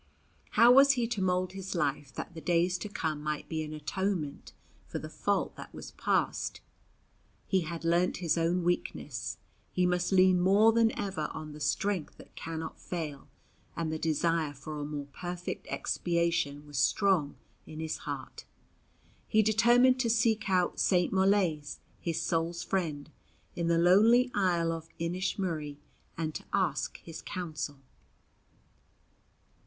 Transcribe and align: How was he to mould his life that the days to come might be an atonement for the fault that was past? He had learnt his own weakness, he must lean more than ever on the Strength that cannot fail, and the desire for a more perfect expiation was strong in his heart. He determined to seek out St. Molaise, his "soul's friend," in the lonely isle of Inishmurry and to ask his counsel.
How 0.53 0.71
was 0.71 0.93
he 0.93 1.05
to 1.09 1.21
mould 1.21 1.51
his 1.51 1.75
life 1.75 2.11
that 2.15 2.33
the 2.33 2.41
days 2.41 2.79
to 2.79 2.89
come 2.89 3.21
might 3.21 3.47
be 3.47 3.61
an 3.61 3.71
atonement 3.71 4.51
for 4.87 4.97
the 4.97 5.11
fault 5.11 5.55
that 5.57 5.75
was 5.75 5.91
past? 5.91 6.59
He 7.45 7.61
had 7.61 7.85
learnt 7.85 8.17
his 8.17 8.35
own 8.35 8.63
weakness, 8.63 9.37
he 9.71 9.85
must 9.85 10.11
lean 10.11 10.41
more 10.41 10.71
than 10.73 10.91
ever 10.97 11.29
on 11.35 11.51
the 11.51 11.59
Strength 11.59 12.17
that 12.17 12.33
cannot 12.35 12.79
fail, 12.81 13.27
and 13.75 13.93
the 13.93 13.99
desire 13.99 14.53
for 14.55 14.79
a 14.79 14.83
more 14.85 15.05
perfect 15.13 15.67
expiation 15.69 16.65
was 16.65 16.79
strong 16.79 17.35
in 17.67 17.79
his 17.79 17.97
heart. 17.97 18.45
He 19.27 19.43
determined 19.43 19.99
to 19.99 20.09
seek 20.09 20.49
out 20.49 20.79
St. 20.79 21.13
Molaise, 21.13 21.77
his 21.99 22.19
"soul's 22.19 22.63
friend," 22.63 23.11
in 23.55 23.67
the 23.67 23.77
lonely 23.77 24.31
isle 24.33 24.71
of 24.71 24.89
Inishmurry 24.99 25.77
and 26.17 26.33
to 26.33 26.43
ask 26.51 26.97
his 27.03 27.21
counsel. 27.21 27.77